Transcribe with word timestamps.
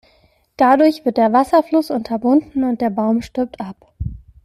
Dadurch 0.57 1.05
wird 1.05 1.17
der 1.17 1.31
Wasserfluss 1.31 1.91
unterbunden 1.91 2.63
und 2.63 2.81
der 2.81 2.89
Baum 2.89 3.21
stirbt 3.21 3.61
ab. 3.61 3.93